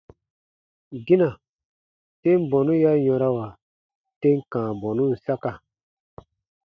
Gina, 1.05 1.27
tem 2.23 2.39
bɔnu 2.49 2.73
ya 2.83 2.91
yɔ̃rawa 3.05 3.47
tem 4.21 4.37
kãa 4.51 4.69
bɔnun 4.81 5.11
saka. 5.25 5.51